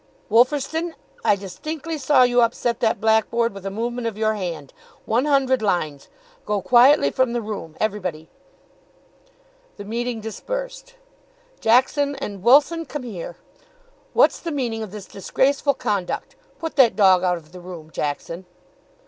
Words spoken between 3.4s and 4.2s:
with a movement of